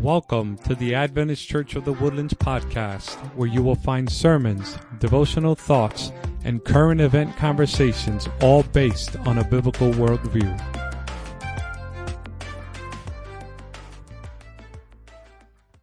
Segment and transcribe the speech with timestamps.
[0.00, 5.54] Welcome to the Adventist Church of the Woodlands podcast, where you will find sermons, devotional
[5.54, 6.10] thoughts,
[6.42, 10.58] and current event conversations, all based on a biblical worldview.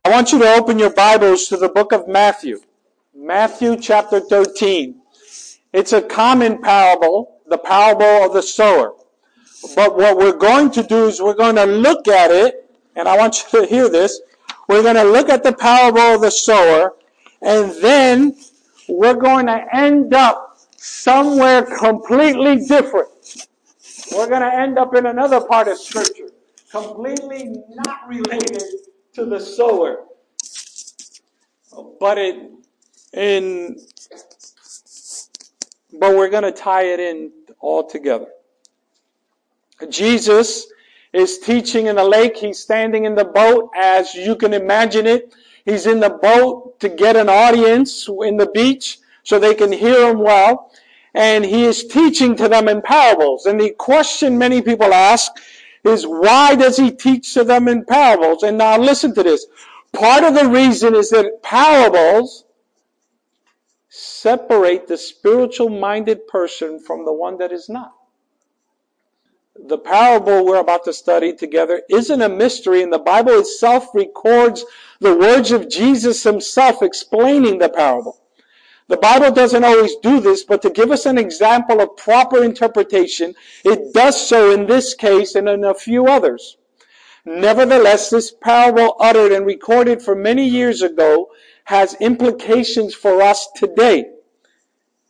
[0.04, 2.62] I want you to open your Bibles to the book of Matthew.
[3.16, 5.00] Matthew chapter 13.
[5.74, 8.96] It's a common parable, the parable of the sower.
[9.76, 12.67] But what we're going to do is we're going to look at it,
[12.98, 14.20] and I want you to hear this.
[14.68, 16.96] We're going to look at the parable of the sower,
[17.42, 18.36] and then
[18.90, 23.10] we're going to end up somewhere completely different.
[24.12, 26.30] We're going to end up in another part of Scripture,
[26.72, 28.64] completely not related
[29.14, 30.04] to the sower.
[32.00, 32.52] But it
[33.14, 33.78] in
[36.00, 38.28] but we're going to tie it in all together.
[39.90, 40.68] Jesus
[41.14, 42.38] is teaching in the lake.
[42.38, 45.34] He's standing in the boat as you can imagine it.
[45.66, 50.10] He's in the boat to get an audience in the beach so they can hear
[50.10, 50.72] him well.
[51.14, 53.46] And he is teaching to them in parables.
[53.46, 55.32] And the question many people ask
[55.84, 58.44] is why does he teach to them in parables?
[58.44, 59.46] And now listen to this.
[59.94, 62.46] Part of the reason is that parables
[63.90, 67.97] separate the spiritual minded person from the one that is not.
[69.66, 74.64] The parable we're about to study together isn't a mystery, and the Bible itself records
[75.00, 78.22] the words of Jesus himself explaining the parable.
[78.88, 83.36] The Bible doesn't always do this, but to give us an example of proper interpretation,
[83.66, 86.58] it does so in this case and in a few others.
[87.26, 91.30] Nevertheless, this parable uttered and recorded for many years ago
[91.66, 94.06] has implications for us today.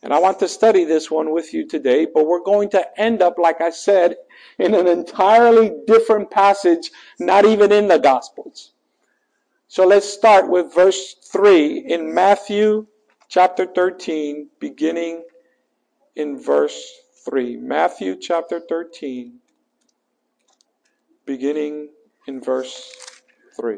[0.02, 3.22] And I want to study this one with you today, but we're going to end
[3.22, 4.16] up, like I said,
[4.58, 8.72] in an entirely different passage, not even in the Gospels.
[9.68, 12.86] So let's start with verse 3 in Matthew
[13.28, 15.24] chapter 13, beginning
[16.16, 16.82] in verse
[17.24, 17.56] 3.
[17.56, 19.38] Matthew chapter 13,
[21.26, 21.90] beginning
[22.26, 22.90] in verse
[23.56, 23.76] 3.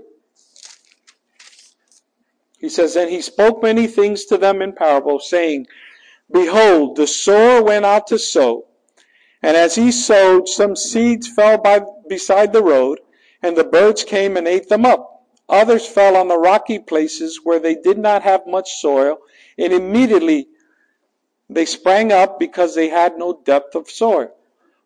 [2.61, 5.67] He says, And he spoke many things to them in parables, saying,
[6.31, 8.67] Behold, the sower went out to sow.
[9.43, 13.01] And as he sowed, some seeds fell by beside the road,
[13.43, 15.25] and the birds came and ate them up.
[15.49, 19.19] Others fell on the rocky places where they did not have much soil,
[19.59, 20.49] and immediately
[21.49, 24.33] they sprang up because they had no depth of soil.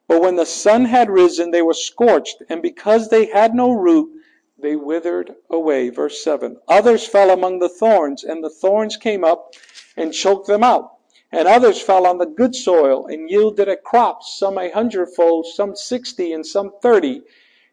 [0.06, 4.10] But when the sun had risen, they were scorched, and because they had no root,
[4.58, 5.90] they withered away.
[5.90, 6.56] Verse 7.
[6.68, 9.54] Others fell among the thorns, and the thorns came up
[9.96, 10.93] and choked them out.
[11.36, 15.74] And others fell on the good soil and yielded a crop, some a hundredfold, some
[15.74, 17.22] sixty, and some thirty.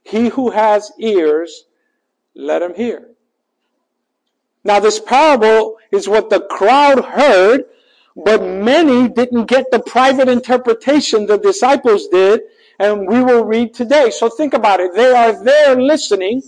[0.04, 1.66] He who has ears,
[2.34, 3.10] let him hear.
[4.64, 7.66] Now, this parable is what the crowd heard,
[8.16, 12.42] but many didn't get the private interpretation the disciples did,
[12.80, 14.10] and we will read today.
[14.10, 14.96] So think about it.
[14.96, 16.42] They are there listening,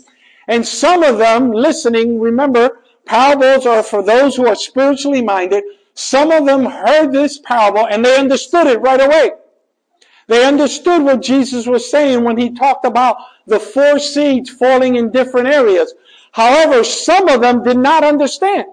[0.48, 5.64] and some of them listening, remember, parables are for those who are spiritually minded.
[5.94, 9.32] Some of them heard this parable and they understood it right away.
[10.28, 15.12] They understood what Jesus was saying when he talked about the four seeds falling in
[15.12, 15.94] different areas.
[16.32, 18.66] However, some of them did not understand.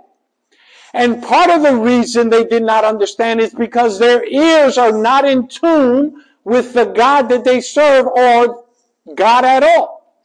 [0.95, 5.25] And part of the reason they did not understand is because their ears are not
[5.25, 8.65] in tune with the God that they serve or
[9.15, 10.17] God at all.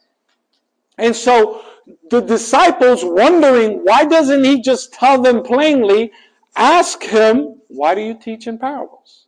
[0.98, 1.62] And so
[2.10, 6.10] the disciples wondering, why doesn't he just tell them plainly,
[6.56, 9.26] ask him, why do you teach in parables?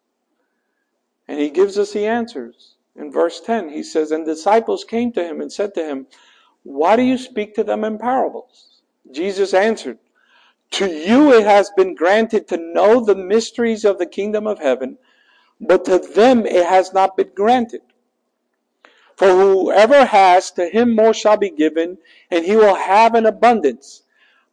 [1.28, 2.77] And he gives us the answers.
[2.97, 6.06] In verse 10, he says, And disciples came to him and said to him,
[6.65, 8.81] Why do you speak to them in parables?
[9.12, 9.99] Jesus answered,
[10.72, 14.99] To you it has been granted to know the mysteries of the kingdom of heaven,
[15.60, 17.83] but to them it has not been granted.
[19.16, 21.98] For whoever has, to him more shall be given,
[22.31, 24.03] and he will have an abundance.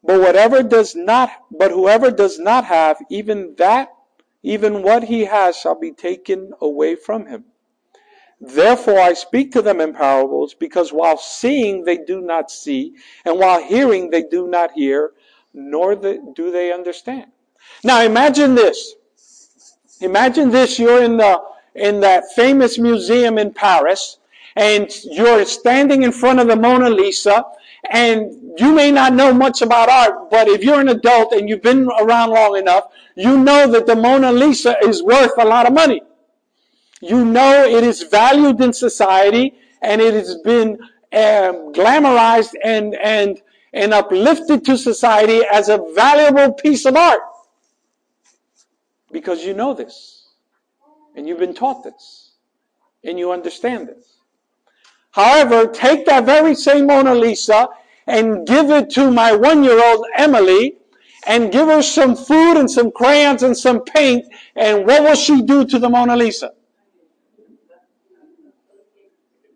[0.05, 3.89] But whatever does not, but whoever does not have, even that,
[4.43, 7.45] even what he has shall be taken away from him.
[8.39, 12.93] Therefore I speak to them in parables, because while seeing they do not see,
[13.23, 15.13] and while hearing they do not hear,
[15.53, 17.31] nor do they understand.
[17.83, 18.95] Now imagine this.
[20.01, 21.41] Imagine this, you're in the,
[21.73, 24.19] in that famous museum in Paris,
[24.55, 27.45] and you're standing in front of the Mona Lisa,
[27.91, 31.61] and you may not know much about art, but if you're an adult and you've
[31.61, 32.85] been around long enough,
[33.15, 36.01] you know that the Mona Lisa is worth a lot of money.
[37.01, 40.79] You know it is valued in society and it has been
[41.13, 43.41] um, glamorized and, and,
[43.73, 47.21] and uplifted to society as a valuable piece of art.
[49.11, 50.29] Because you know this.
[51.15, 52.33] And you've been taught this.
[53.03, 54.14] And you understand this.
[55.15, 57.69] However, take that very same Mona Lisa
[58.05, 60.75] and give it to my one year old Emily
[61.25, 64.25] and give her some food and some crayons and some paint,
[64.57, 66.51] and what will she do to the Mona Lisa?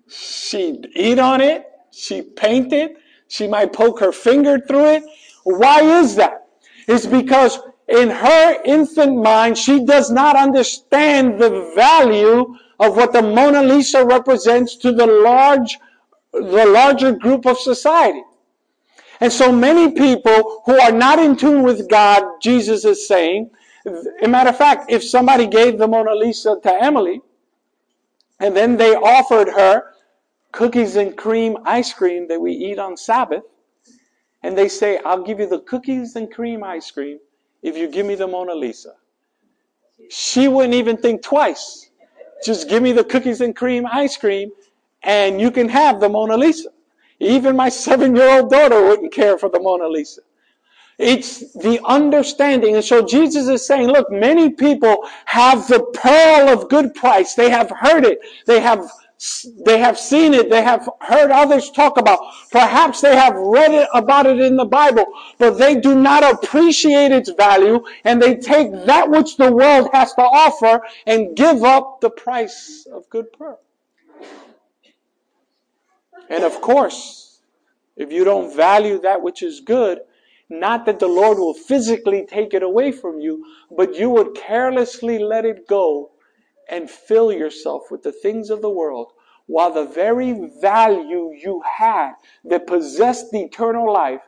[0.07, 2.95] She'd eat on it, she'd paint it,
[3.27, 5.03] she might poke her finger through it.
[5.43, 6.47] Why is that?
[6.87, 7.59] It's because
[7.89, 14.05] in her infant mind, she does not understand the value of what the Mona Lisa
[14.05, 15.77] represents to the large,
[16.31, 18.23] the larger group of society.
[19.21, 23.51] And so many people who are not in tune with God, Jesus is saying,
[24.23, 27.21] a matter of fact, if somebody gave the Mona Lisa to Emily,
[28.39, 29.93] and then they offered her
[30.51, 33.43] cookies and cream ice cream that we eat on Sabbath,
[34.41, 37.19] and they say, I'll give you the cookies and cream ice cream
[37.61, 38.93] if you give me the Mona Lisa.
[40.09, 41.88] She wouldn't even think twice.
[42.43, 44.51] Just give me the cookies and cream ice cream,
[45.03, 46.69] and you can have the Mona Lisa.
[47.19, 50.21] Even my seven year old daughter wouldn't care for the Mona Lisa.
[50.97, 52.75] It's the understanding.
[52.75, 57.35] And so Jesus is saying, look, many people have the pearl of good price.
[57.35, 58.19] They have heard it.
[58.45, 58.89] They have
[59.65, 60.49] they have seen it.
[60.49, 62.19] They have heard others talk about.
[62.51, 65.05] Perhaps they have read it about it in the Bible,
[65.37, 70.13] but they do not appreciate its value and they take that which the world has
[70.13, 73.59] to offer and give up the price of good pearl.
[76.29, 77.41] And of course,
[77.97, 79.99] if you don't value that which is good,
[80.49, 83.45] not that the Lord will physically take it away from you,
[83.75, 86.11] but you would carelessly let it go
[86.69, 89.11] and fill yourself with the things of the world,
[89.47, 92.13] while the very value you had
[92.45, 94.21] that possessed the eternal life,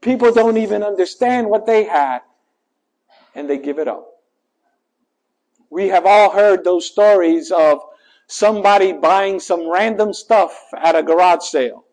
[0.00, 2.20] people don't even understand what they had,
[3.34, 4.06] and they give it up.
[5.70, 7.80] We have all heard those stories of
[8.28, 11.84] somebody buying some random stuff at a garage sale,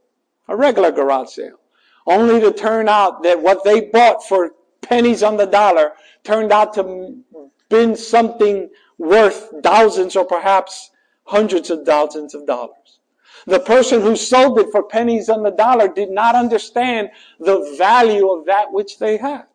[0.48, 1.60] a regular garage sale,
[2.06, 4.52] only to turn out that what they bought for
[4.82, 5.94] pennies on the dollar
[6.24, 7.18] turned out to
[7.70, 10.92] been something worth thousands or perhaps
[11.26, 13.00] hundreds of thousands of dollars.
[13.48, 17.10] The person who sold it for pennies on the dollar did not understand
[17.40, 19.46] the value of that which they had.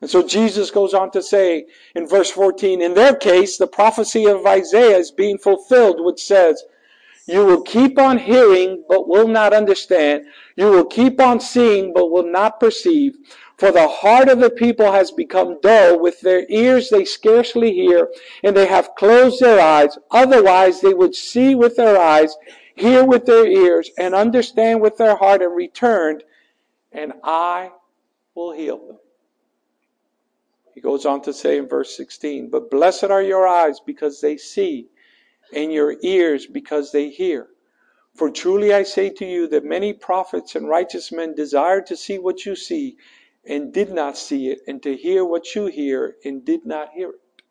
[0.00, 4.26] And so Jesus goes on to say in verse 14, in their case, the prophecy
[4.26, 6.62] of Isaiah is being fulfilled, which says,
[7.26, 10.24] you will keep on hearing, but will not understand.
[10.56, 13.16] You will keep on seeing, but will not perceive.
[13.58, 15.98] For the heart of the people has become dull.
[15.98, 18.08] With their ears they scarcely hear,
[18.44, 19.98] and they have closed their eyes.
[20.12, 22.36] Otherwise they would see with their eyes,
[22.76, 26.20] hear with their ears, and understand with their heart, and return,
[26.92, 27.72] and I
[28.36, 28.98] will heal them.
[30.72, 34.36] He goes on to say in verse 16, But blessed are your eyes because they
[34.36, 34.86] see,
[35.52, 37.48] and your ears because they hear.
[38.14, 42.18] For truly I say to you that many prophets and righteous men desired to see
[42.18, 42.96] what you see
[43.46, 47.10] and did not see it, and to hear what you hear and did not hear
[47.10, 47.42] it.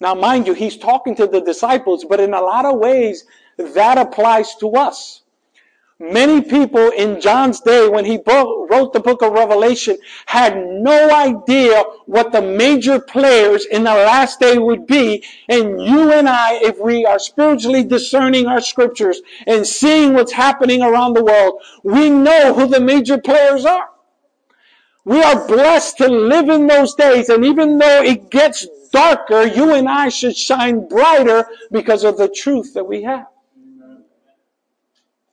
[0.00, 3.24] Now, mind you, he's talking to the disciples, but in a lot of ways,
[3.56, 5.22] that applies to us.
[6.00, 9.96] Many people in John's day, when he wrote the book of Revelation,
[10.26, 15.22] had no idea what the major players in the last day would be.
[15.48, 20.82] And you and I, if we are spiritually discerning our scriptures and seeing what's happening
[20.82, 23.88] around the world, we know who the major players are.
[25.04, 27.28] We are blessed to live in those days.
[27.28, 32.28] And even though it gets darker, you and I should shine brighter because of the
[32.28, 33.26] truth that we have.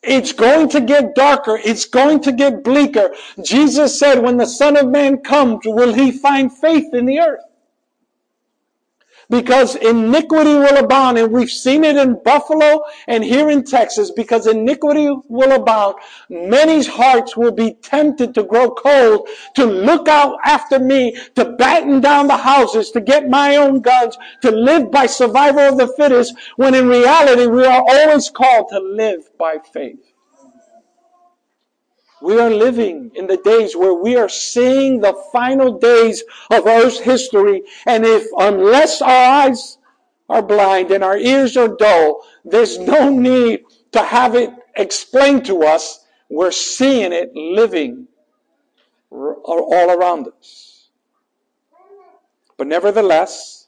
[0.04, 1.60] It's going to get darker.
[1.64, 3.14] It's going to get bleaker.
[3.46, 7.44] Jesus said, when the Son of Man comes, will he find faith in the earth?
[9.32, 11.18] Because iniquity will abound.
[11.18, 15.96] And we've seen it in Buffalo and here in Texas because iniquity will abound.
[16.30, 22.02] Many's hearts will be tempted to grow cold, to look out after me, to batten
[22.02, 26.36] down the houses, to get my own guns, to live by survival of the fittest,
[26.58, 30.11] when in reality we are always called to live by faith.
[32.22, 37.00] We are living in the days where we are seeing the final days of Earth's
[37.00, 37.64] history.
[37.88, 39.80] And if, unless our eyes
[40.30, 45.64] are blind and our ears are dull, there's no need to have it explained to
[45.64, 46.06] us.
[46.30, 48.08] We're seeing it living
[49.12, 50.90] all around us.
[52.58, 53.68] But nevertheless,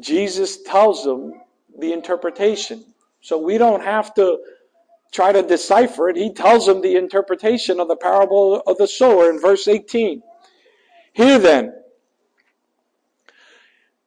[0.00, 1.34] Jesus tells them
[1.78, 2.84] the interpretation.
[3.20, 4.38] So we don't have to
[5.12, 9.30] try to decipher it, he tells them the interpretation of the parable of the sower
[9.30, 10.22] in verse 18.
[11.12, 11.74] Here then,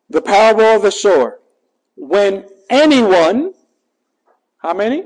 [0.10, 1.40] the parable of the sower.
[1.96, 3.54] When anyone,
[4.58, 5.04] how many?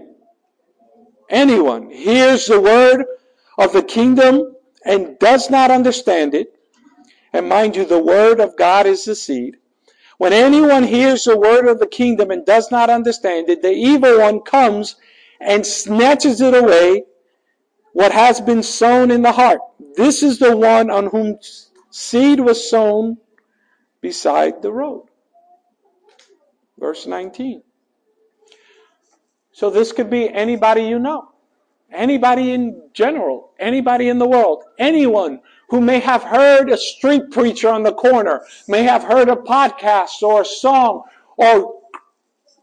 [1.30, 3.06] Anyone hears the word
[3.58, 6.54] of the kingdom and does not understand it,
[7.34, 9.58] and mind you, the word of God is the seed.
[10.18, 14.20] When anyone hears the word of the kingdom and does not understand it, the evil
[14.20, 14.96] one comes
[15.40, 17.04] and snatches it away,
[17.94, 19.60] what has been sown in the heart.
[19.96, 21.38] This is the one on whom
[21.92, 23.18] seed was sown
[24.02, 25.06] beside the road.
[26.78, 27.62] Verse 19.
[29.52, 31.30] So this could be anybody you know,
[31.92, 37.70] anybody in general, anybody in the world, anyone who may have heard a street preacher
[37.70, 41.04] on the corner, may have heard a podcast or a song,
[41.38, 41.79] or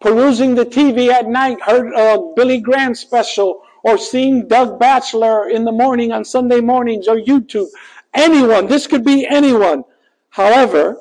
[0.06, 5.64] perusing the TV at night, heard a Billy Graham special, or seeing Doug Batchelor in
[5.64, 7.66] the morning on Sunday mornings or YouTube.
[8.14, 9.82] Anyone, this could be anyone.
[10.30, 10.96] However,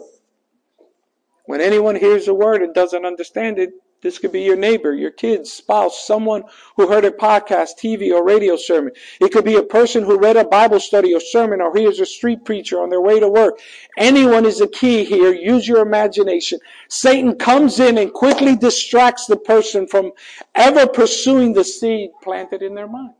[1.46, 3.74] when anyone hears a word and doesn't understand it,
[4.06, 6.44] this could be your neighbor, your kids, spouse, someone
[6.76, 8.94] who heard a podcast, TV, or radio sermon.
[9.20, 12.06] It could be a person who read a Bible study or sermon or hears a
[12.06, 13.60] street preacher on their way to work.
[13.98, 15.34] Anyone is a key here.
[15.34, 16.60] Use your imagination.
[16.88, 20.12] Satan comes in and quickly distracts the person from
[20.54, 23.16] ever pursuing the seed planted in their mind.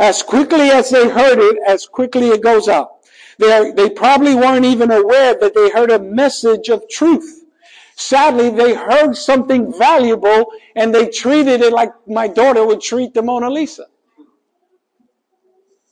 [0.00, 3.06] As quickly as they heard it, as quickly it goes out.
[3.38, 7.37] They, they probably weren't even aware that they heard a message of truth.
[8.00, 13.22] Sadly, they heard something valuable and they treated it like my daughter would treat the
[13.22, 13.86] Mona Lisa.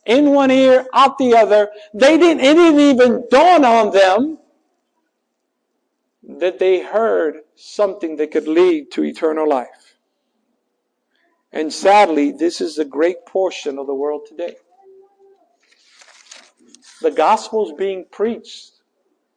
[0.07, 1.69] In one ear, out the other.
[1.93, 4.39] They didn't, it didn't even dawn on them
[6.23, 9.97] that they heard something that could lead to eternal life.
[11.51, 14.55] And sadly, this is a great portion of the world today.
[17.03, 18.75] The gospel is being preached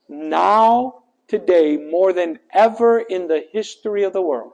[0.08, 4.54] now, today, more than ever in the history of the world.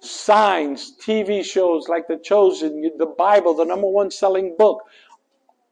[0.00, 4.82] Signs, TV shows like The Chosen, the Bible, the number one selling book,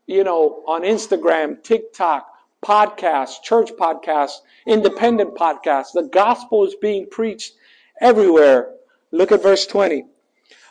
[0.07, 2.29] you know, on Instagram, TikTok,
[2.65, 5.93] podcasts, church podcasts, independent podcasts.
[5.95, 7.55] The gospel is being preached
[8.01, 8.75] everywhere.
[9.11, 10.05] Look at verse 20.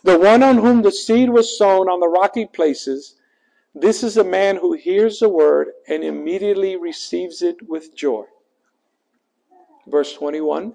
[0.04, 3.16] The one on whom the seed was sown on the rocky places
[3.82, 8.26] this is a man who hears the word and immediately receives it with joy.
[9.86, 10.74] Verse 21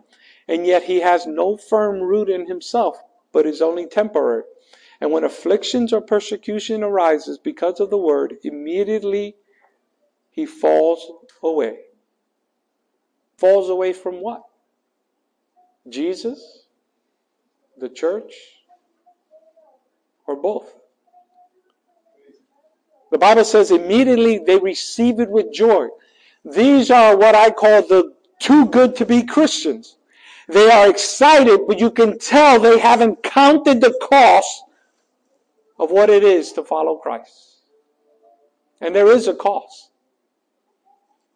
[0.48, 4.44] And yet he has no firm root in himself, but is only temporary.
[5.00, 9.36] And when afflictions or persecution arises because of the word, immediately
[10.30, 11.10] he falls
[11.42, 11.78] away.
[13.36, 14.42] Falls away from what?
[15.88, 16.66] Jesus?
[17.76, 18.32] The church?
[20.26, 20.72] Or both?
[23.12, 25.88] The Bible says immediately they receive it with joy.
[26.46, 29.96] These are what I call the too good to be Christians.
[30.48, 34.64] They are excited, but you can tell they haven't counted the cost
[35.78, 37.58] of what it is to follow Christ.
[38.80, 39.90] And there is a cost.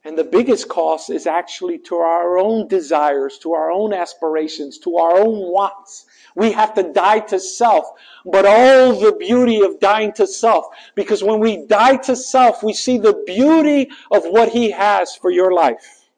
[0.02, 4.97] And the biggest cost is actually to our own desires, to our own aspirations, to
[4.97, 6.05] our own wants.
[6.37, 7.87] We have to die to self.
[8.25, 10.66] But all the beauty of dying to self.
[10.95, 15.31] Because when we die to self, we see the beauty of what He has for
[15.31, 16.11] your life.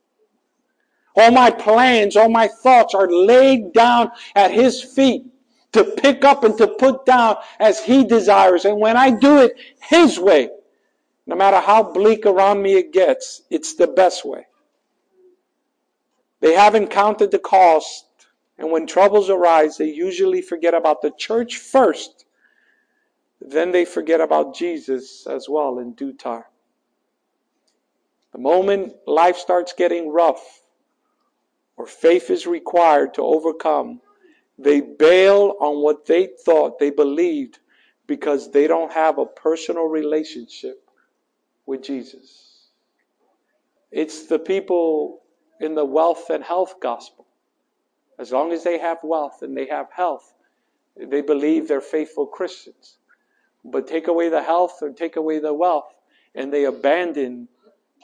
[1.14, 5.24] All my plans, all my thoughts are laid down at His feet
[5.72, 8.64] to pick up and to put down as He desires.
[8.64, 10.50] And when I do it His way,
[11.26, 14.46] no matter how bleak around me it gets, it's the best way.
[16.40, 18.07] They haven't counted the cost
[18.58, 22.24] and when troubles arise, they usually forget about the church first.
[23.40, 26.44] Then they forget about Jesus as well in due time.
[28.32, 30.62] The moment life starts getting rough
[31.76, 34.00] or faith is required to overcome,
[34.58, 37.60] they bail on what they thought they believed
[38.08, 40.90] because they don't have a personal relationship
[41.66, 42.66] with Jesus.
[43.92, 45.20] It's the people
[45.60, 47.27] in the wealth and health gospel.
[48.18, 50.34] As long as they have wealth and they have health,
[50.96, 52.98] they believe they're faithful Christians.
[53.64, 55.94] But take away the health or take away the wealth,
[56.34, 57.48] and they abandon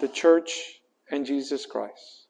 [0.00, 0.80] the church
[1.10, 2.26] and Jesus Christ.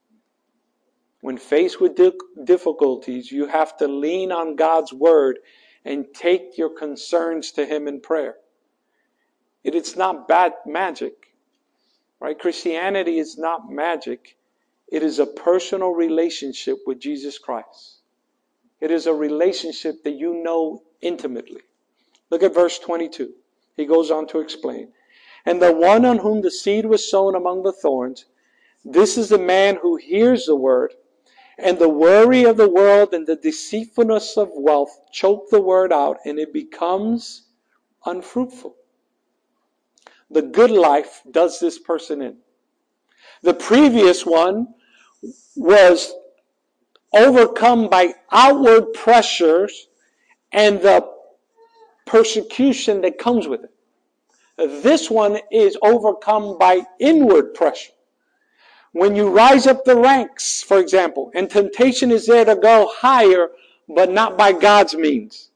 [1.21, 1.99] When faced with
[2.45, 5.38] difficulties, you have to lean on God's word
[5.85, 8.37] and take your concerns to Him in prayer.
[9.62, 11.14] It is not bad magic,
[12.21, 12.38] right?
[12.38, 14.37] Christianity is not magic.
[14.88, 18.00] It is a personal relationship with Jesus Christ.
[18.81, 21.62] It is a relationship that you know intimately.
[22.31, 23.33] Look at verse 22.
[23.76, 24.93] He goes on to explain.
[25.47, 28.26] And the one on whom the seed was sown among the thorns,
[28.85, 30.95] this is the man who hears the word,
[31.59, 36.19] and the worry of the world and the deceitfulness of wealth choke the word out,
[36.25, 37.47] and it becomes
[38.05, 38.76] unfruitful.
[40.31, 42.38] The good life does this person in.
[43.44, 44.68] The previous one
[45.54, 46.14] was
[47.12, 49.88] overcome by outward pressures
[50.50, 51.06] and the
[52.06, 54.82] persecution that comes with it.
[54.82, 57.92] This one is overcome by inward pressure.
[58.92, 63.50] When you rise up the ranks, for example, and temptation is there to go higher,
[63.90, 65.50] but not by God's means.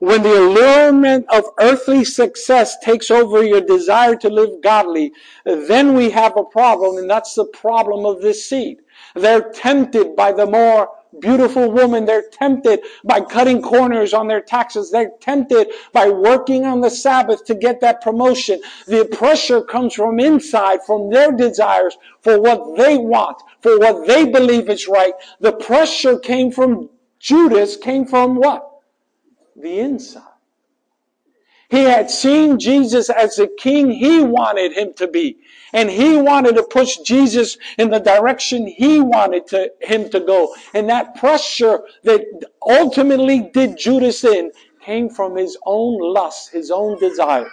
[0.00, 5.12] When the allurement of earthly success takes over your desire to live godly,
[5.44, 8.78] then we have a problem, and that's the problem of this seed.
[9.14, 10.90] They're tempted by the more
[11.20, 12.04] beautiful woman.
[12.04, 14.90] They're tempted by cutting corners on their taxes.
[14.90, 18.60] They're tempted by working on the Sabbath to get that promotion.
[18.86, 24.26] The pressure comes from inside, from their desires for what they want, for what they
[24.26, 25.14] believe is right.
[25.40, 28.77] The pressure came from Judas, came from what?
[29.60, 30.22] The inside.
[31.70, 35.38] He had seen Jesus as the king he wanted him to be.
[35.72, 40.54] And he wanted to push Jesus in the direction he wanted to, him to go.
[40.72, 42.24] And that pressure that
[42.66, 44.50] ultimately did Judas in
[44.80, 47.50] came from his own lust, his own desires.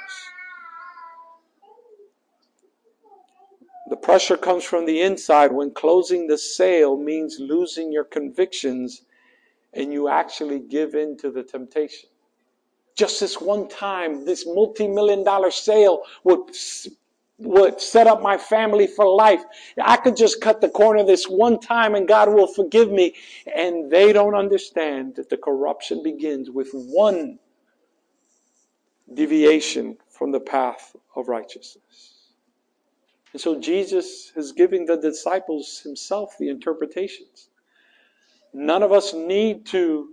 [3.89, 9.01] The pressure comes from the inside when closing the sale means losing your convictions
[9.75, 12.09] and you actually give in to the temptation
[12.95, 16.49] just this one time, this multi-million dollar sale would,
[17.37, 19.43] would set up my family for life.
[19.81, 23.13] I could just cut the corner this one time and God will forgive me.
[23.53, 27.39] And they don't understand that the corruption begins with one
[29.13, 32.13] deviation from the path of righteousness.
[33.33, 37.49] And so Jesus is giving the disciples himself the interpretations.
[38.57, 40.11] None of us need to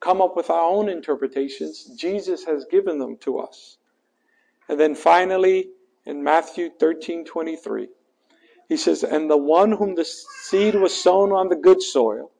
[0.00, 1.84] come up with our own interpretations.
[1.96, 3.78] Jesus has given them to us.
[4.68, 5.70] And then finally,
[6.04, 7.90] in Matthew 13 23,
[8.68, 12.32] he says, And the one whom the seed was sown on the good soil,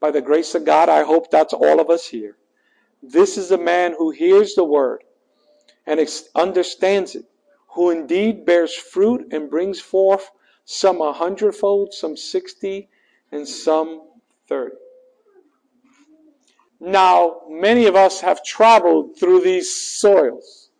[0.00, 2.38] by the grace of God, I hope that's all of us here.
[3.02, 5.04] This is a man who hears the word
[5.86, 6.00] and
[6.34, 7.26] understands it,
[7.74, 10.30] who indeed bears fruit and brings forth
[10.64, 12.88] some a hundredfold, some sixty,
[13.36, 14.02] and some
[14.48, 14.76] thirty.
[16.80, 20.70] Now, many of us have traveled through these soils.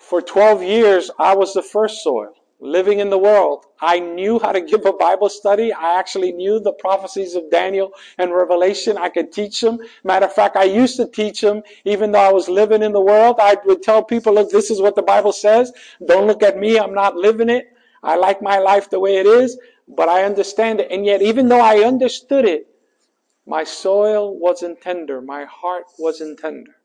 [0.00, 3.66] For 12 years, I was the first soil living in the world.
[3.80, 5.72] I knew how to give a Bible study.
[5.72, 8.96] I actually knew the prophecies of Daniel and Revelation.
[8.96, 9.78] I could teach them.
[10.04, 13.00] Matter of fact, I used to teach them even though I was living in the
[13.00, 13.36] world.
[13.40, 15.72] I would tell people, look, this is what the Bible says.
[16.06, 16.78] Don't look at me.
[16.78, 17.72] I'm not living it.
[18.02, 20.90] I like my life the way it is, but I understand it.
[20.90, 22.66] And yet, even though I understood it,
[23.46, 25.20] my soil wasn't tender.
[25.20, 26.76] My heart wasn't tender.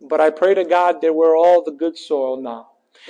[0.00, 2.68] But I pray to God that we're all the good soil now.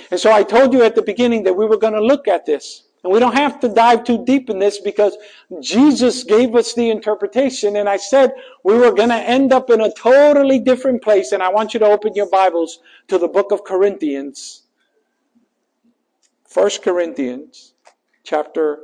[0.09, 2.45] And so I told you at the beginning that we were going to look at
[2.45, 2.83] this.
[3.03, 5.17] And we don't have to dive too deep in this because
[5.59, 7.75] Jesus gave us the interpretation.
[7.77, 8.31] And I said
[8.63, 11.31] we were going to end up in a totally different place.
[11.31, 14.63] And I want you to open your Bibles to the book of Corinthians.
[16.51, 17.75] First Corinthians
[18.25, 18.79] chapter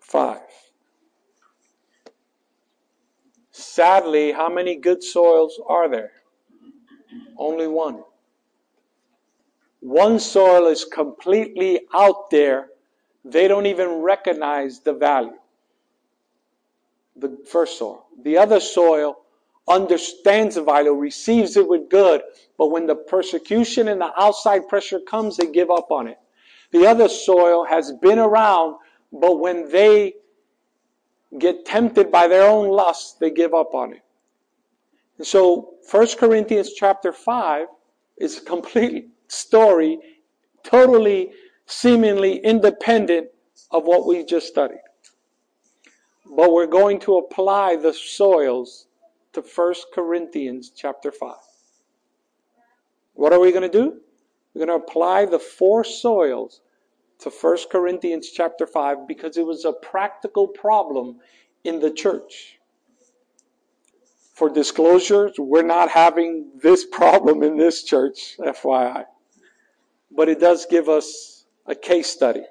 [0.00, 0.40] 5.
[3.52, 6.10] Sadly, how many good soils are there?
[7.36, 8.02] Only one.
[9.78, 12.70] One soil is completely out there.
[13.24, 15.38] They don't even recognize the value.
[17.14, 18.06] The first soil.
[18.24, 19.18] The other soil
[19.68, 22.22] understands the value, receives it with good,
[22.56, 26.18] but when the persecution and the outside pressure comes, they give up on it.
[26.70, 28.76] The other soil has been around,
[29.12, 30.14] but when they
[31.38, 34.02] get tempted by their own lust, they give up on it.
[35.18, 37.66] And so 1 Corinthians chapter 5
[38.18, 39.98] is a complete story,
[40.62, 41.32] totally,
[41.66, 43.28] seemingly independent
[43.70, 44.80] of what we just studied.
[46.24, 48.86] But we're going to apply the soils
[49.32, 51.34] to 1 Corinthians chapter 5.
[53.14, 54.00] What are we going to do?
[54.58, 56.62] We're going to apply the four soils
[57.20, 61.20] to 1 Corinthians chapter 5 because it was a practical problem
[61.62, 62.58] in the church.
[64.34, 69.04] For disclosures, we're not having this problem in this church, FYI.
[70.10, 72.42] But it does give us a case study.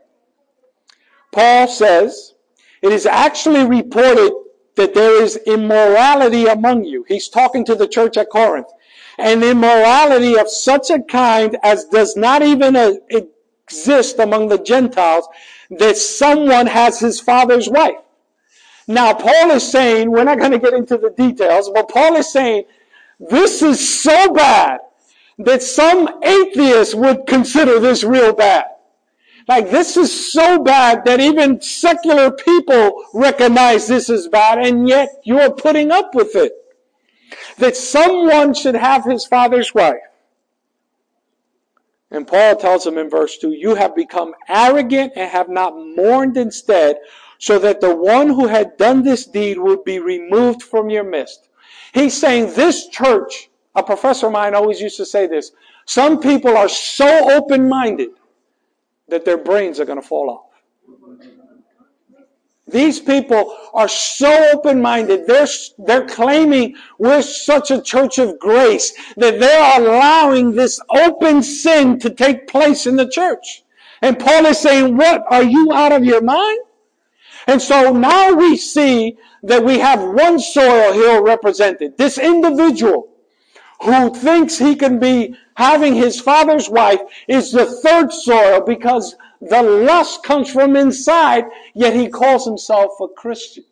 [1.33, 2.35] Paul says,
[2.81, 4.31] It is actually reported
[4.77, 7.03] that there is immorality among you.
[7.09, 8.67] He's talking to the church at Corinth.
[9.17, 12.75] And immorality of such a kind as does not even
[13.09, 15.27] exist among the Gentiles,
[15.71, 17.97] that someone has his father's wife.
[18.87, 22.31] Now, Paul is saying, we're not going to get into the details, but Paul is
[22.31, 22.63] saying,
[23.19, 24.79] this is so bad
[25.39, 28.65] that some atheists would consider this real bad.
[29.47, 35.09] Like, this is so bad that even secular people recognize this is bad, and yet
[35.23, 36.53] you're putting up with it.
[37.57, 39.95] That someone should have his father's wife.
[42.09, 46.37] And Paul tells him in verse 2 You have become arrogant and have not mourned
[46.37, 46.97] instead,
[47.37, 51.49] so that the one who had done this deed would be removed from your midst.
[51.93, 55.51] He's saying this church, a professor of mine always used to say this
[55.85, 58.09] some people are so open minded
[59.07, 60.46] that their brains are going to fall off.
[62.67, 65.25] These people are so open-minded.
[65.25, 71.97] They're, they're claiming we're such a church of grace that they're allowing this open sin
[71.99, 73.63] to take place in the church.
[74.01, 75.23] And Paul is saying, what?
[75.29, 76.59] Are you out of your mind?
[77.47, 81.97] And so now we see that we have one soil here represented.
[81.97, 83.07] This individual
[83.81, 89.61] who thinks he can be having his father's wife is the third soil because the
[89.61, 93.63] lust comes from inside, yet he calls himself a Christian.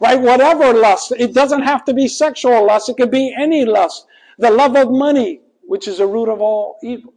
[0.00, 0.20] Right?
[0.20, 4.06] Whatever lust, it doesn't have to be sexual lust, it could be any lust.
[4.38, 7.12] The love of money, which is the root of all evil.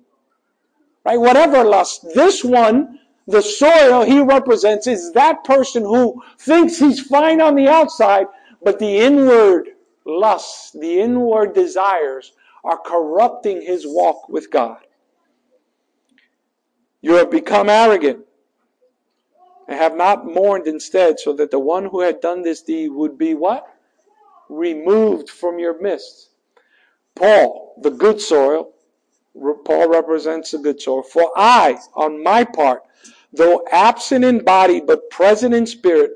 [1.06, 1.19] Right?
[1.19, 2.06] Whatever lust.
[2.13, 7.67] This one, the soil he represents, is that person who thinks he's fine on the
[7.67, 8.27] outside,
[8.62, 9.69] but the inward
[10.06, 14.77] lusts, the inward desires are corrupting his walk with God.
[17.03, 18.25] You have become arrogant
[19.67, 23.17] and have not mourned instead, so that the one who had done this deed would
[23.17, 23.67] be what?
[24.47, 26.29] Removed from your midst.
[27.13, 28.71] Paul, the good soil,
[29.33, 31.03] Paul represents the good soil.
[31.03, 32.83] For I, on my part,
[33.33, 36.11] though absent in body but present in spirit,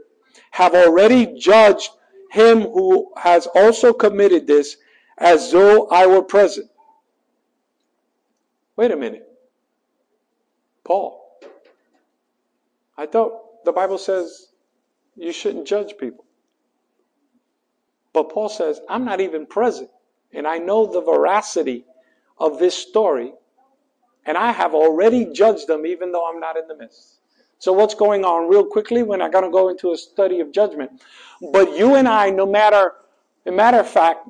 [0.52, 1.90] have already judged
[2.32, 4.78] him who has also committed this
[5.18, 6.70] as though I were present.
[8.78, 9.27] Wait a minute.
[10.88, 11.24] Paul.
[12.98, 14.48] I thought the Bible says
[15.16, 16.26] you shouldn't judge people.
[18.14, 19.90] But Paul says, I'm not even present.
[20.34, 21.86] And I know the veracity
[22.40, 23.34] of this story.
[24.26, 27.20] And I have already judged them even though I'm not in the midst.
[27.60, 31.04] So what's going on real quickly when I gotta go into a study of judgment.
[31.52, 32.94] But you and I, no matter,
[33.46, 34.28] a matter of fact,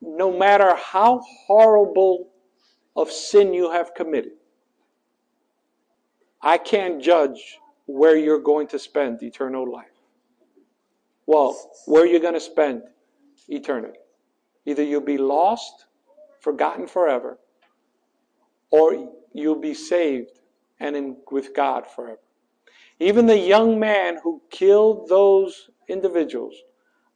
[0.00, 2.30] no matter how horrible
[2.96, 4.32] of sin you have committed,
[6.42, 9.86] I can't judge where you're going to spend eternal life.
[11.26, 12.82] Well, where you're going to spend
[13.48, 13.98] eternity.
[14.66, 15.86] Either you'll be lost,
[16.40, 17.38] forgotten forever,
[18.70, 20.40] or you'll be saved
[20.80, 22.20] and in, with God forever.
[23.00, 26.54] Even the young man who killed those individuals,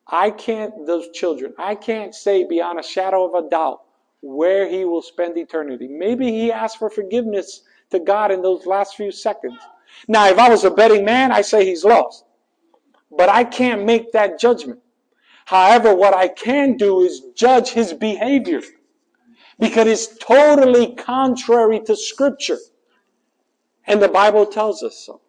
[0.06, 3.82] I can't, those children, I can't say beyond a shadow of a doubt
[4.20, 5.88] where he will spend eternity.
[5.88, 9.59] Maybe he asked for forgiveness to God in those last few seconds.
[10.09, 12.24] Now, if I was a betting man, I say he's lost.
[13.11, 14.81] But I can't make that judgment.
[15.44, 18.62] However, what I can do is judge his behavior
[19.59, 22.59] because it's totally contrary to scripture.
[23.87, 25.20] And the Bible tells us so.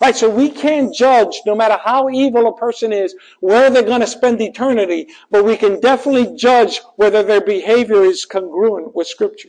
[0.00, 4.00] Right, so we can't judge, no matter how evil a person is, where they're going
[4.00, 9.48] to spend eternity, but we can definitely judge whether their behavior is congruent with Scripture.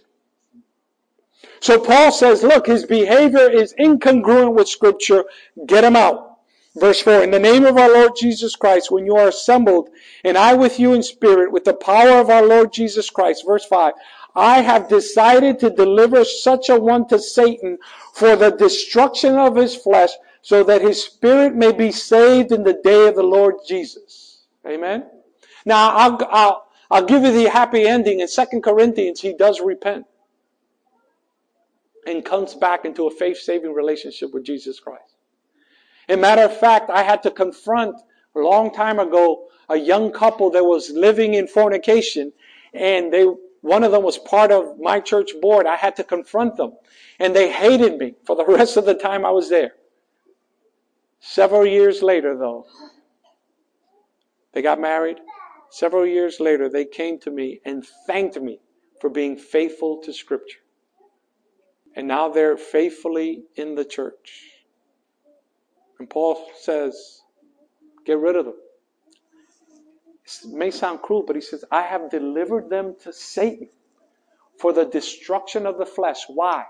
[1.61, 5.25] So Paul says, look, his behavior is incongruent with scripture.
[5.65, 6.37] Get him out.
[6.75, 9.89] Verse 4, in the name of our Lord Jesus Christ, when you are assembled,
[10.23, 13.43] and I with you in spirit, with the power of our Lord Jesus Christ.
[13.45, 13.93] Verse 5,
[14.35, 17.79] I have decided to deliver such a one to Satan
[18.13, 22.79] for the destruction of his flesh, so that his spirit may be saved in the
[22.83, 24.43] day of the Lord Jesus.
[24.65, 25.05] Amen?
[25.65, 28.21] Now, I'll, I'll, I'll give you the happy ending.
[28.21, 30.05] In 2 Corinthians, he does repent
[32.09, 35.15] and comes back into a faith saving relationship with Jesus Christ.
[36.09, 37.95] a matter of fact, I had to confront
[38.35, 42.33] a long time ago a young couple that was living in fornication
[42.73, 43.25] and they
[43.61, 45.67] one of them was part of my church board.
[45.67, 46.73] I had to confront them
[47.19, 49.73] and they hated me for the rest of the time I was there.
[51.19, 52.65] Several years later though,
[54.53, 55.17] they got married.
[55.71, 58.59] Several years later, they came to me and thanked me
[58.99, 60.59] for being faithful to scripture
[61.95, 64.49] and now they're faithfully in the church.
[65.99, 67.21] And Paul says,
[68.05, 68.55] get rid of them.
[70.25, 73.69] It may sound cruel, but he says, I have delivered them to Satan
[74.59, 76.23] for the destruction of the flesh.
[76.27, 76.65] Why?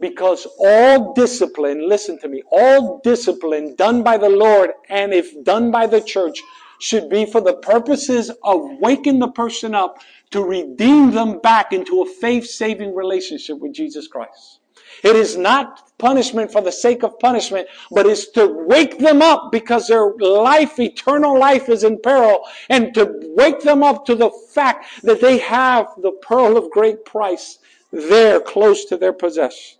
[0.00, 5.70] Because all discipline, listen to me, all discipline done by the Lord and if done
[5.70, 6.40] by the church
[6.80, 12.02] should be for the purposes of waking the person up to redeem them back into
[12.02, 14.61] a faith saving relationship with Jesus Christ.
[15.02, 19.50] It is not punishment for the sake of punishment, but is to wake them up
[19.50, 24.30] because their life, eternal life is in peril and to wake them up to the
[24.52, 27.58] fact that they have the pearl of great price
[27.92, 29.78] there close to their possession.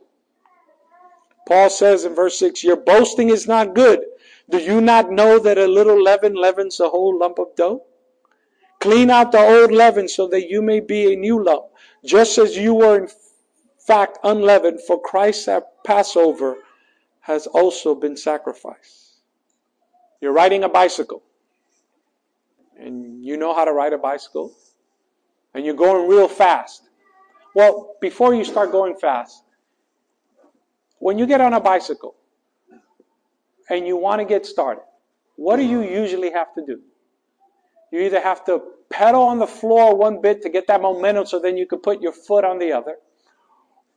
[1.46, 4.00] Paul says in verse 6, Your boasting is not good.
[4.50, 7.84] Do you not know that a little leaven leavens a whole lump of dough?
[8.80, 11.66] Clean out the old leaven so that you may be a new lump,
[12.04, 13.08] just as you were in
[13.86, 15.48] fact unleavened, for Christ's
[15.84, 16.56] Passover
[17.20, 19.16] has also been sacrificed.
[20.20, 21.22] You're riding a bicycle,
[22.78, 24.52] and you know how to ride a bicycle,
[25.54, 26.88] and you're going real fast.
[27.54, 29.42] Well, before you start going fast,
[30.98, 32.14] when you get on a bicycle
[33.68, 34.84] and you want to get started,
[35.36, 36.80] what do you usually have to do?
[37.90, 41.40] You either have to pedal on the floor one bit to get that momentum so
[41.40, 42.96] then you can put your foot on the other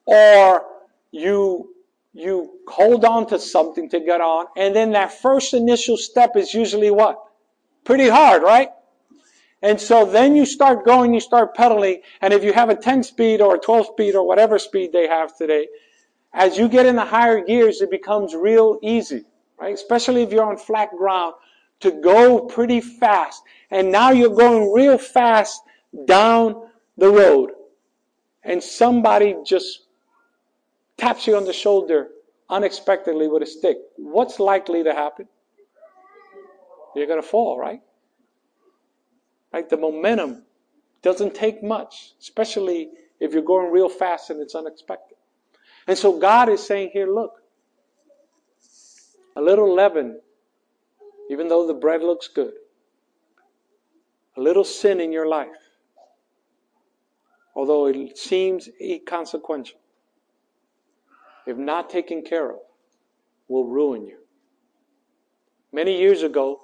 [0.06, 0.66] or
[1.12, 1.72] you
[2.14, 6.54] you hold on to something to get on, and then that first initial step is
[6.54, 7.22] usually what?
[7.84, 8.70] Pretty hard, right?
[9.62, 13.04] And so then you start going, you start pedaling, and if you have a 10
[13.04, 15.68] speed or a 12 speed or whatever speed they have today,
[16.34, 19.24] as you get in the higher gears, it becomes real easy,
[19.58, 19.74] right?
[19.74, 21.34] Especially if you're on flat ground,
[21.80, 23.42] to go pretty fast.
[23.72, 25.62] And now you're going real fast
[26.06, 27.52] down the road.
[28.44, 29.85] And somebody just
[30.98, 32.10] taps you on the shoulder
[32.50, 35.28] unexpectedly with a stick, what's likely to happen?
[36.96, 37.82] You're going to fall, right?
[39.52, 39.70] Right?
[39.70, 40.44] The momentum
[41.02, 45.18] doesn't take much, especially if you're going real fast and it's unexpected.
[45.88, 47.34] And so God is saying here, look,
[49.36, 50.20] a little leaven,
[51.30, 52.54] even though the bread looks good,
[54.38, 55.50] a little sin in your life,
[57.56, 59.80] although it seems inconsequential,
[61.46, 62.60] if not taken care of,
[63.48, 64.18] will ruin you.
[65.72, 66.62] Many years ago,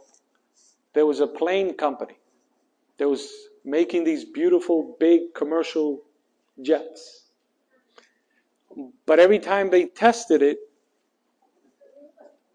[0.94, 2.18] there was a plane company
[2.98, 3.30] that was
[3.64, 6.02] making these beautiful, big commercial
[6.62, 7.26] jets.
[9.06, 10.60] But every time they tested it,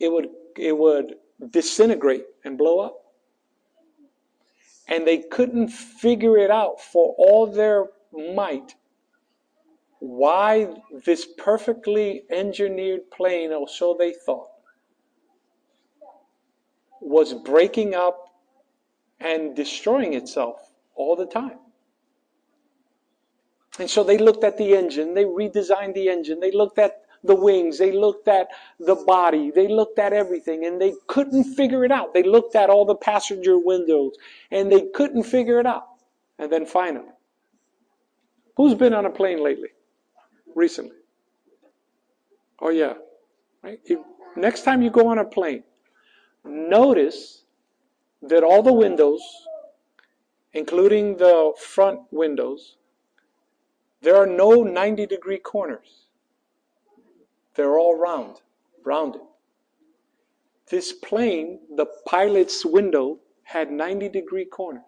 [0.00, 1.16] it would, it would
[1.50, 3.02] disintegrate and blow up.
[4.88, 7.86] And they couldn't figure it out for all their
[8.34, 8.74] might
[10.00, 10.68] why
[11.04, 14.48] this perfectly engineered plane, or so they thought,
[17.00, 18.35] was breaking up
[19.20, 21.59] and destroying itself all the time.
[23.78, 27.35] And so they looked at the engine, they redesigned the engine, they looked at the
[27.35, 31.92] wings, they looked at the body, they looked at everything, and they couldn't figure it
[31.92, 32.14] out.
[32.14, 34.14] They looked at all the passenger windows,
[34.50, 35.88] and they couldn't figure it out.
[36.38, 37.11] And then finally,
[38.56, 39.70] who's been on a plane lately?
[40.57, 40.97] Recently.
[42.59, 42.95] Oh, yeah.
[43.62, 43.79] Right?
[43.85, 44.01] If,
[44.35, 45.62] next time you go on a plane,
[46.45, 47.45] notice
[48.23, 49.21] that all the windows,
[50.53, 52.79] including the front windows,
[54.01, 56.07] there are no 90 degree corners.
[57.55, 58.40] They're all round,
[58.85, 59.23] rounded.
[60.69, 64.83] This plane, the pilot's window, had 90 degree corners.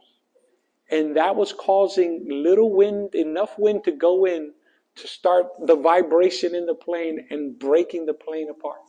[0.91, 4.53] And that was causing little wind, enough wind to go in
[4.99, 8.81] to start the vibration in the plane and breaking the plane apart.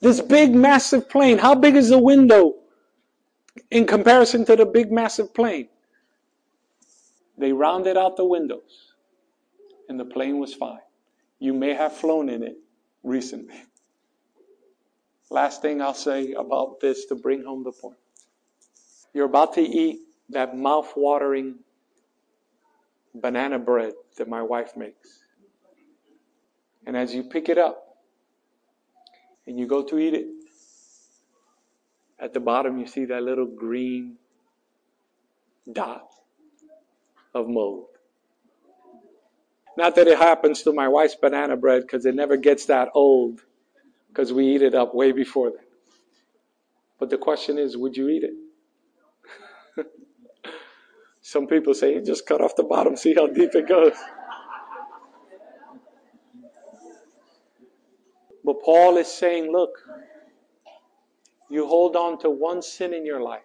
[0.00, 2.54] This big, massive plane, how big is the window
[3.70, 5.68] in comparison to the big, massive plane?
[7.36, 8.92] They rounded out the windows
[9.88, 10.80] and the plane was fine.
[11.38, 12.58] You may have flown in it
[13.02, 13.62] recently.
[15.30, 17.96] Last thing I'll say about this to bring home the point.
[19.14, 21.56] You're about to eat that mouth-watering
[23.14, 25.20] banana bread that my wife makes.
[26.86, 27.96] And as you pick it up
[29.46, 30.26] and you go to eat it,
[32.18, 34.16] at the bottom you see that little green
[35.72, 36.08] dot
[37.34, 37.86] of mold.
[39.76, 43.40] Not that it happens to my wife's banana bread because it never gets that old
[44.08, 45.64] because we eat it up way before then.
[46.98, 49.86] But the question is, would you eat it?
[51.30, 53.92] Some people say, just cut off the bottom, see how deep it goes.
[58.44, 59.70] But Paul is saying, look,
[61.48, 63.44] you hold on to one sin in your life,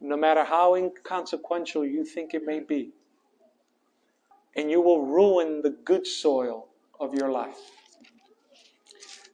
[0.00, 2.92] no matter how inconsequential you think it may be,
[4.54, 6.68] and you will ruin the good soil
[7.00, 7.58] of your life.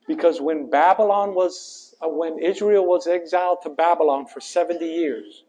[0.07, 5.44] Because when Babylon was, uh, when Israel was exiled to Babylon for 70 years,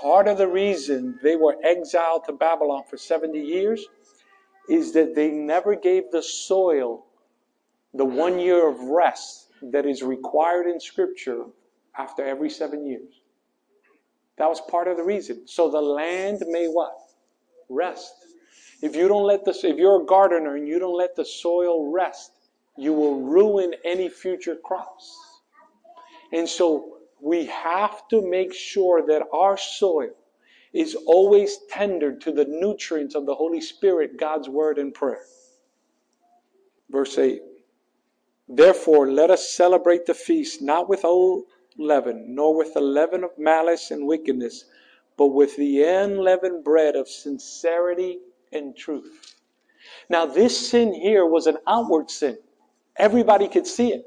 [0.00, 3.86] part of the reason they were exiled to Babylon for 70 years
[4.68, 7.06] is that they never gave the soil
[7.94, 11.44] the one year of rest that is required in Scripture
[11.96, 13.22] after every seven years.
[14.36, 15.46] That was part of the reason.
[15.46, 16.96] So the land may what?
[17.68, 18.14] Rest.
[18.82, 21.90] If you don't let the, if you're a gardener and you don't let the soil
[21.90, 22.30] rest,
[22.76, 25.16] you will ruin any future crops.
[26.32, 30.10] And so we have to make sure that our soil
[30.72, 35.24] is always tendered to the nutrients of the Holy Spirit, God's word and prayer.
[36.90, 37.40] Verse 8.
[38.48, 41.44] Therefore, let us celebrate the feast not with old
[41.76, 44.64] leaven, nor with the leaven of malice and wickedness,
[45.16, 48.20] but with the unleavened bread of sincerity
[48.52, 49.34] and truth.
[50.08, 52.38] Now, this sin here was an outward sin.
[52.96, 54.06] Everybody could see it.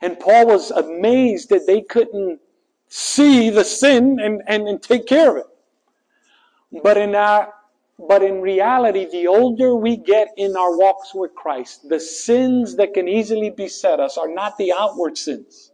[0.00, 2.40] And Paul was amazed that they couldn't
[2.88, 6.82] see the sin and, and, and take care of it.
[6.82, 7.52] But in our
[7.98, 12.94] but in reality, the older we get in our walks with Christ, the sins that
[12.94, 15.72] can easily beset us are not the outward sins,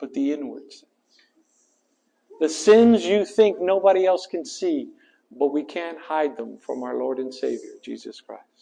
[0.00, 0.90] but the inward sins.
[2.40, 4.88] The sins you think nobody else can see,
[5.38, 8.53] but we can't hide them from our Lord and Savior, Jesus Christ.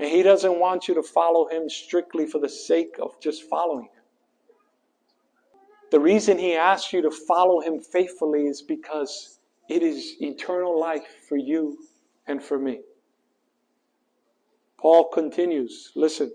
[0.00, 3.84] And He doesn't want you to follow Him strictly for the sake of just following
[3.84, 4.02] Him.
[5.90, 11.26] The reason He asks you to follow Him faithfully is because it is eternal life
[11.28, 11.76] for you
[12.26, 12.80] and for me.
[14.78, 16.32] Paul continues, listen,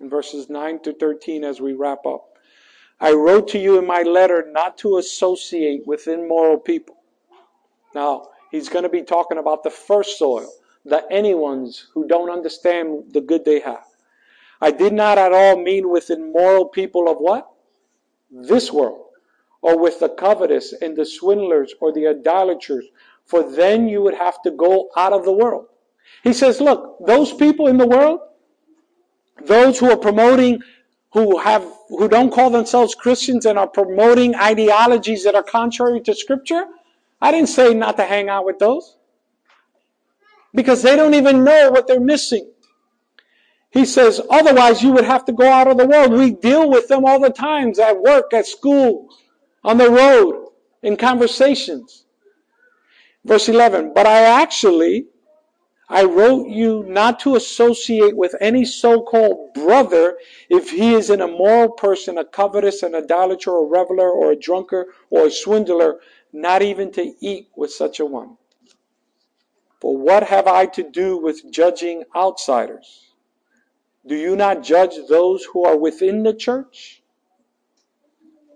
[0.00, 2.38] in verses 9 to 13 as we wrap up.
[2.98, 6.96] I wrote to you in my letter not to associate with immoral people.
[7.94, 10.50] Now, he's going to be talking about the first soil,
[10.84, 13.84] the anyones who don't understand the good they have.
[14.60, 17.48] I did not at all mean with immoral people of what?
[18.30, 19.06] This world
[19.62, 22.84] or with the covetous and the swindlers or the idolaters,
[23.24, 25.66] for then you would have to go out of the world.
[26.24, 28.20] He says, look, those people in the world,
[29.44, 30.60] those who are promoting,
[31.12, 36.14] who have, who don't call themselves Christians and are promoting ideologies that are contrary to
[36.14, 36.64] scripture,
[37.20, 38.96] I didn't say not to hang out with those.
[40.54, 42.50] Because they don't even know what they're missing.
[43.70, 46.12] He says, otherwise you would have to go out of the world.
[46.12, 49.08] We deal with them all the times at work, at school,
[49.64, 50.50] on the road,
[50.82, 52.04] in conversations.
[53.24, 55.06] Verse 11, but I actually,
[55.88, 60.16] I wrote you not to associate with any so-called brother
[60.50, 64.88] if he is an immoral person, a covetous, an idolater, a reveler, or a drunkard,
[65.08, 66.00] or a swindler,
[66.32, 68.36] not even to eat with such a one.
[69.82, 73.10] For what have I to do with judging outsiders?
[74.06, 77.02] Do you not judge those who are within the church?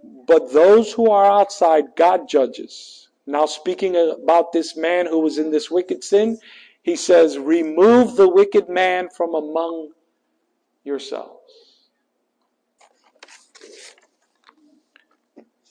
[0.05, 3.09] But those who are outside, God judges.
[3.27, 6.39] Now, speaking about this man who was in this wicked sin,
[6.85, 9.91] he says, Remove the wicked man from among
[10.85, 11.89] yourselves.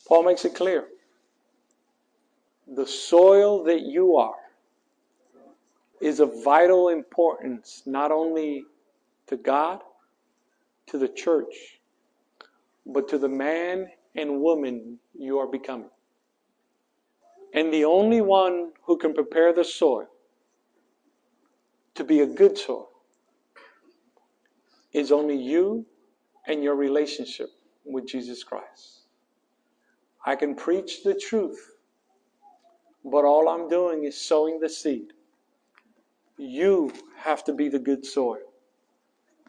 [0.05, 0.89] Paul makes it clear.
[2.67, 4.44] The soil that you are
[6.05, 8.63] is of vital importance, not only
[9.25, 9.81] to God,
[10.85, 11.79] to the church,
[12.85, 15.89] but to the man and woman you are becoming.
[17.55, 20.05] And the only one who can prepare the soil
[21.95, 22.89] to be a good soil
[24.93, 25.87] is only you
[26.45, 27.49] and your relationship
[27.83, 29.07] with Jesus Christ.
[30.23, 31.77] I can preach the truth,
[33.03, 35.13] but all I'm doing is sowing the seed.
[36.37, 38.39] You have to be the good soil.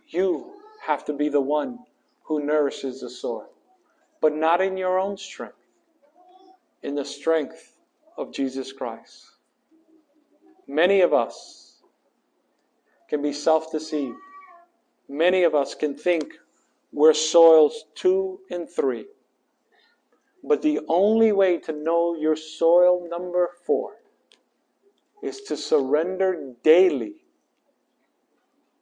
[0.08, 0.52] You
[0.86, 1.78] have to be the one
[2.24, 3.48] who nourishes the soil
[4.20, 5.56] but not in your own strength,
[6.82, 7.76] in the strength
[8.16, 9.30] of Jesus Christ.
[10.66, 11.82] Many of us
[13.08, 14.16] can be self deceived.
[15.08, 16.32] Many of us can think
[16.92, 19.06] we're soils two and three.
[20.42, 23.95] But the only way to know your soil number four
[25.26, 27.14] is to surrender daily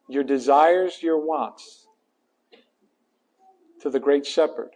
[0.07, 1.87] your desires, your wants
[3.81, 4.75] to the great shepherd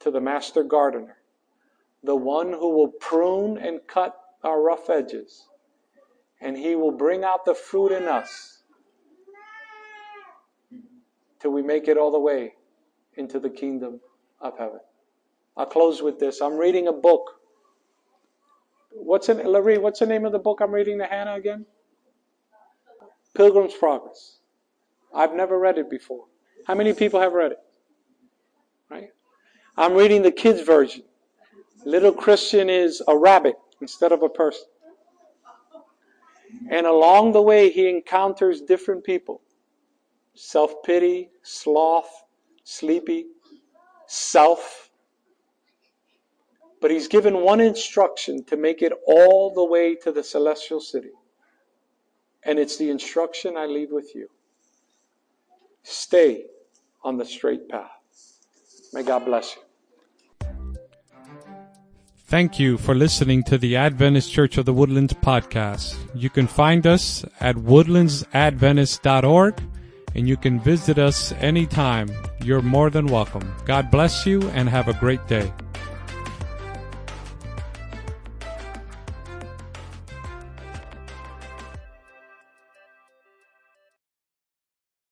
[0.00, 1.18] to the master gardener,
[2.02, 5.46] the one who will prune and cut our rough edges,
[6.40, 8.62] and he will bring out the fruit in us
[11.40, 12.54] till we make it all the way
[13.14, 14.00] into the kingdom
[14.40, 14.80] of heaven.
[15.56, 16.40] I'll close with this.
[16.40, 17.37] I'm reading a book.
[19.00, 21.64] What's in Larry, what's the name of the book I'm reading to Hannah again?
[23.34, 24.38] Pilgrim's Progress.
[25.14, 26.24] I've never read it before.
[26.66, 27.58] How many people have read it?
[28.90, 29.10] Right?
[29.76, 31.04] I'm reading the kids version.
[31.84, 34.66] Little Christian is a rabbit instead of a person.
[36.70, 39.40] And along the way, he encounters different people
[40.34, 42.24] self pity, sloth,
[42.64, 43.26] sleepy,
[44.06, 44.87] self.
[46.80, 51.10] But he's given one instruction to make it all the way to the celestial city.
[52.44, 54.28] And it's the instruction I leave with you
[55.82, 56.44] stay
[57.02, 57.90] on the straight path.
[58.92, 59.62] May God bless you.
[62.26, 65.96] Thank you for listening to the Adventist Church of the Woodlands podcast.
[66.14, 69.62] You can find us at woodlandsadventist.org
[70.14, 72.10] and you can visit us anytime.
[72.44, 73.50] You're more than welcome.
[73.64, 75.50] God bless you and have a great day.